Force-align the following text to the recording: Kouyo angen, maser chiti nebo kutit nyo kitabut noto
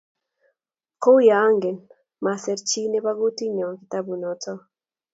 Kouyo 1.01 1.33
angen, 1.45 1.77
maser 2.23 2.59
chiti 2.67 2.89
nebo 2.91 3.11
kutit 3.19 3.51
nyo 3.55 3.67
kitabut 3.79 4.17
noto 4.21 4.53